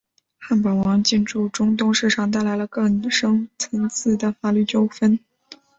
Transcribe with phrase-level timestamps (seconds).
[0.39, 5.19] 汉堡王进驻中东市场带来了更深层次的法律纠纷。